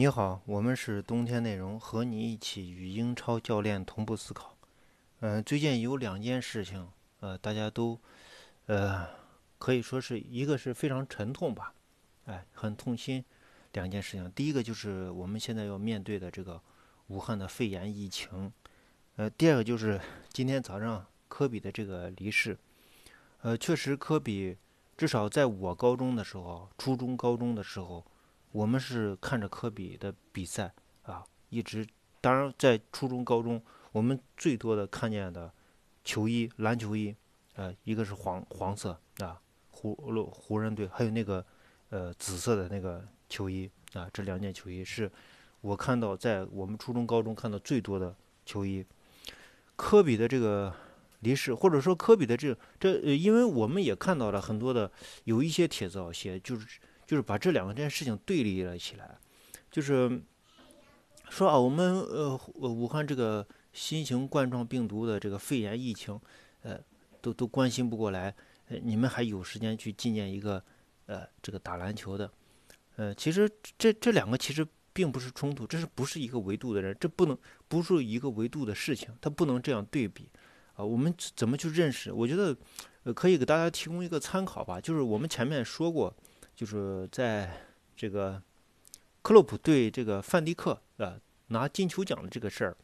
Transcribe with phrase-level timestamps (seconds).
[0.00, 4.56] 你好，我们是冬天内容，和你一起与英超教练同步思考。
[5.18, 6.88] 嗯，最近有两件事情，
[7.18, 8.00] 呃，大家都，
[8.64, 9.06] 呃，
[9.58, 11.74] 可以说是一个是非常沉痛吧，
[12.24, 13.22] 哎，很痛心。
[13.74, 16.58] 两件事情，第一个就是我们现在要面对的这个
[17.08, 18.50] 武汉的肺炎疫情，
[19.16, 20.00] 呃，第二个就是
[20.32, 22.56] 今天早上科比的这个离世。
[23.42, 24.56] 呃，确实科比，
[24.96, 28.02] 至少在我高中的时候，初中、高中的时候。
[28.52, 31.86] 我们是看着科比的比赛啊，一直，
[32.20, 35.52] 当然在初中、高中，我们最多的看见的
[36.04, 37.14] 球衣，篮球衣，
[37.54, 39.94] 呃，一个是黄黄色啊，湖
[40.32, 41.46] 湖人队，还有那个
[41.90, 45.08] 呃紫色的那个球衣啊，这两件球衣是
[45.60, 48.84] 我看到在我们初中、高中看到最多的球衣。
[49.76, 50.74] 科比的这个
[51.20, 54.90] 离世，或者说科比的这这，因为我们也看到了很多的
[55.22, 56.80] 有一些帖子啊，写就是。
[57.10, 59.18] 就是把这两个这件事情对立了起来，
[59.68, 60.22] 就是
[61.28, 66.16] 说啊，我们呃武汉这个新型冠状病毒的这个肺炎疫情，
[66.62, 66.78] 呃，
[67.20, 68.32] 都都关心不过来，
[68.68, 70.62] 呃，你们还有时间去纪念一个
[71.06, 72.30] 呃这个打篮球的，
[72.94, 77.36] 呃，其实这这两个其实并不是冲突，这是不是一个维度的人，这不能
[77.66, 80.28] 不是一个维度的事情，它不能这样对比
[80.74, 80.84] 啊。
[80.84, 82.12] 我们怎么去认识？
[82.12, 82.56] 我觉得
[83.02, 86.14] 呃可以给大家提供一个参考吧，就是我们前面说过。
[86.60, 87.50] 就是在
[87.96, 88.42] 这个
[89.22, 92.76] 克洛普对这个范迪克啊拿金球奖的这个事儿，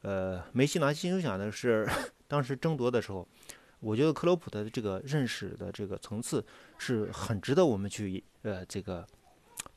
[0.00, 1.88] 呃，梅西拿金球奖的是
[2.26, 3.24] 当时争夺的时候，
[3.78, 6.44] 我觉得克洛普的这个认识的这个层次
[6.78, 9.06] 是很值得我们去呃这个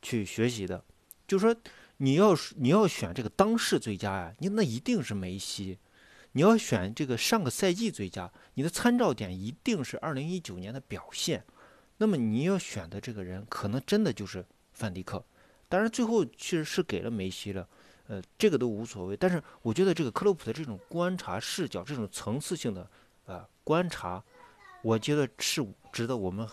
[0.01, 0.83] 去学习的。
[1.27, 1.55] 就说，
[1.97, 5.77] 你要是你要选这个当世最佳呀，你那一定是梅西；
[6.31, 11.43] 你要选这个上个赛季最佳，你的参照点一定是二零一九年的表现。
[11.97, 15.23] 那么你要选的这个人，可能真的就是范迪克。
[15.69, 17.67] 当然，最后其实是给了梅西了，
[18.07, 19.15] 呃，这个都无所谓。
[19.15, 22.89] 但是我觉得这个克洛普的这种观察视角，这种层次性的
[23.25, 24.23] 呃观察，
[24.83, 26.47] 我觉得是值得我们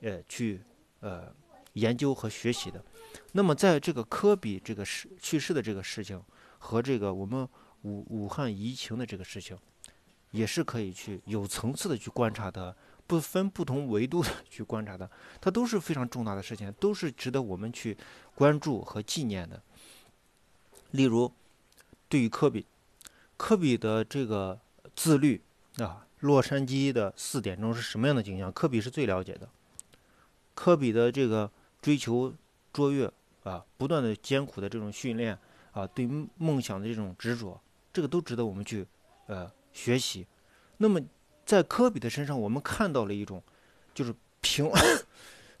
[0.00, 0.60] 呃去
[1.00, 1.32] 呃
[1.74, 2.84] 研究和学习的。
[3.32, 6.20] 那么在这个科比这个事去世的这个事情
[6.58, 7.48] 和这个我们
[7.82, 9.56] 武武汉疫情的这个事情，
[10.32, 12.76] 也是可以去有层次的去观察的。
[13.06, 17.96] 不分不同维度的 去观察的，它都是非常重大的事情，都是值得我们去
[18.34, 19.62] 关注和纪念的。
[20.92, 21.30] 例如，
[22.08, 22.66] 对于科比，
[23.36, 24.58] 科比的这个
[24.94, 25.42] 自律
[25.78, 28.50] 啊，洛杉矶的四点钟是什么样的景象？
[28.52, 29.48] 科比是最了解的。
[30.54, 32.32] 科比的这个追求
[32.72, 33.12] 卓越
[33.42, 35.38] 啊，不断的艰苦的这种训练
[35.72, 36.06] 啊，对
[36.38, 37.60] 梦想的这种执着，
[37.92, 38.86] 这个都值得我们去
[39.26, 40.26] 呃学习。
[40.78, 41.00] 那么。
[41.52, 43.42] 在科比的身上，我们看到了一种，
[43.92, 44.72] 就是平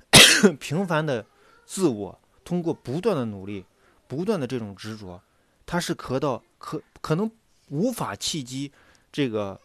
[0.58, 1.22] 平凡的
[1.66, 3.66] 自我，通过不断的努力，
[4.08, 5.20] 不断的这种执着，
[5.66, 7.30] 他是可到可可能
[7.68, 8.72] 无法企及
[9.12, 9.60] 这个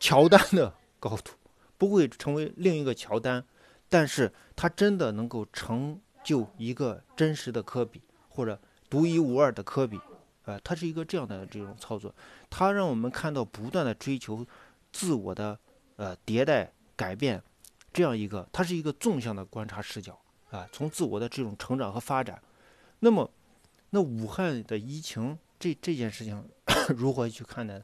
[0.00, 1.32] 乔丹的高度，
[1.76, 3.44] 不会成为另一个乔丹，
[3.90, 8.58] 但是他真的能够成就一个真实的科比，或者
[8.88, 10.00] 独一无二的科比，
[10.46, 12.14] 啊，他是一个这样的这种操作，
[12.48, 14.46] 他让我们看到不断的追求。
[14.96, 15.58] 自我的
[15.96, 17.42] 呃迭代改变，
[17.92, 20.18] 这样一个，它是一个纵向的观察视角
[20.50, 22.42] 啊，从自我的这种成长和发展。
[23.00, 23.30] 那么，
[23.90, 26.42] 那武汉的疫情这这件事情
[26.96, 27.82] 如何去看待？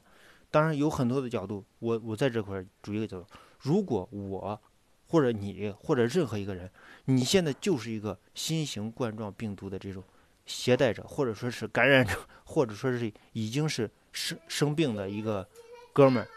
[0.49, 3.27] 当然有很多的角度，我我在这块举一个角度：
[3.59, 4.59] 如果我
[5.05, 6.67] 或者你或者任何一个人，
[7.05, 10.03] 你现在就是一个新型冠状病毒的这种
[10.47, 15.47] 携带者，或者说是感染者，或者说是已经是生生病的一个
[15.93, 16.27] 哥们儿。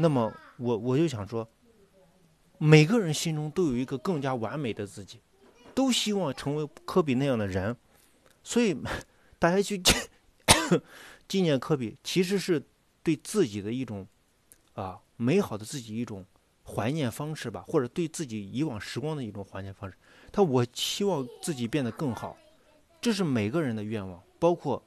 [0.00, 1.48] 那么我我就想说，
[2.56, 5.20] 每个人心中都有一个更加完美的自己，
[5.74, 7.76] 都希望成为科比那样的人，
[8.44, 8.76] 所以
[9.40, 9.82] 大家去
[11.26, 12.64] 纪念科比，其实是
[13.02, 14.06] 对自己的一种
[14.74, 16.24] 啊美好的自己一种
[16.64, 19.96] 怀念方式吧，或者对自己以往时光的一种怀念方式。
[20.30, 22.38] 他我希望自己变得更好，
[23.00, 24.80] 这是每个人的愿望，包括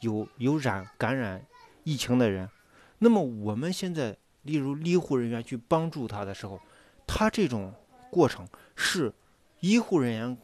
[0.00, 1.46] 有有染感染
[1.84, 2.50] 疫情的人。
[2.98, 4.18] 那么我们现在。
[4.42, 6.60] 例如医护人员去帮助他的时候，
[7.06, 7.74] 他这种
[8.10, 8.46] 过程
[8.76, 9.12] 是
[9.60, 10.38] 医护人员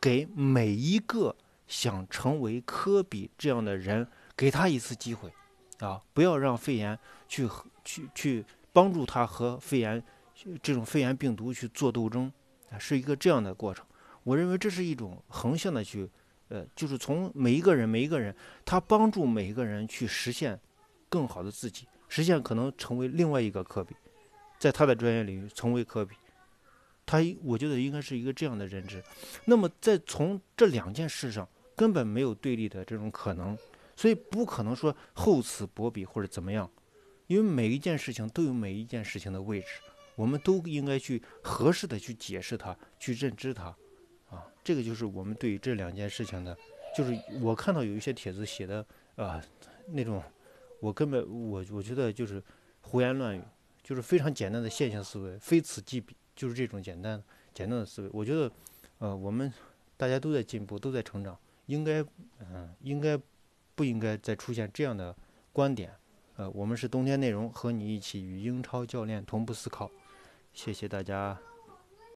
[0.00, 1.34] 给每一个
[1.66, 4.06] 想成为科比这样的人，
[4.36, 5.32] 给他一次机会，
[5.78, 6.98] 啊，不要让肺炎
[7.28, 7.48] 去
[7.84, 10.02] 去去帮助他和肺炎
[10.62, 12.32] 这种肺炎病毒去做斗争，
[12.70, 13.84] 啊，是一个这样的过程。
[14.22, 16.08] 我认为这是一种横向的去，
[16.48, 20.58] 呃，就是从每一个人每一个人，他帮助每一个人去实现
[21.08, 21.86] 更好的自己。
[22.10, 23.94] 实现可能成为另外一个科比，
[24.58, 26.14] 在他的专业领域成为科比，
[27.06, 29.02] 他我觉得应该是一个这样的认知。
[29.46, 33.56] 那么在从这两件事上根本没有对立的这种可能，
[33.96, 36.70] 所以不可能说厚此薄彼或者怎么样，
[37.28, 39.68] 因为每一件事情都有每一件事情的位置，
[40.16, 43.66] 我们都应该去合适的去解释它，去认知它，
[44.28, 46.56] 啊，这个就是我们对这两件事情的，
[46.96, 48.84] 就是我看到有一些帖子写的
[49.16, 49.40] 啊
[49.86, 50.22] 那种，
[50.80, 52.42] 我根本我我觉得就是
[52.80, 53.42] 胡言乱语，
[53.82, 57.22] 就是非常简单的线性思维，非此即彼，就是这种简单
[57.54, 58.50] 简单的思维，我觉得，
[58.98, 59.52] 呃，我们
[59.96, 61.38] 大家都在进步，都在成长。
[61.66, 62.04] 应该，
[62.40, 63.16] 嗯，应该
[63.74, 65.14] 不应该再出现这样的
[65.52, 65.92] 观点？
[66.36, 69.90] 呃，我们是冬天内容，和你一起与英超教练同步思考。
[70.52, 71.38] 谢谢大家。